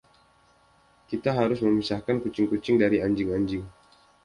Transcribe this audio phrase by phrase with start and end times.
[1.09, 3.61] Kita harus memisahkan kucing-kucing dari anjing-anjing.